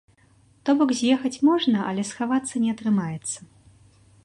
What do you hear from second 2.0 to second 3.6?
схавацца не атрымаецца.